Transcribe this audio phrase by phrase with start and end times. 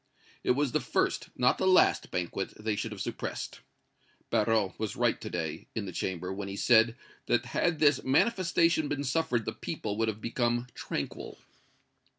[0.43, 3.59] It was the first, not the last banquet they should have suppressed.
[4.31, 6.95] Barrot was right to day, in the Chamber, when he said
[7.27, 11.37] that had this manifestation been suffered the people would have become tranquil."